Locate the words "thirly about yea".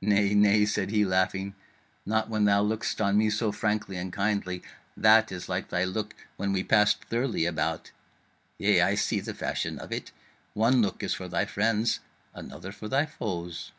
7.04-8.80